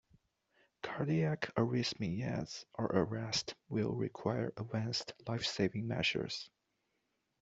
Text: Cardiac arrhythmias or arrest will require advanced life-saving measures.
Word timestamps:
Cardiac 0.81 1.53
arrhythmias 1.53 2.65
or 2.73 2.85
arrest 2.87 3.53
will 3.69 3.91
require 3.93 4.51
advanced 4.57 5.13
life-saving 5.27 5.87
measures. 5.87 6.49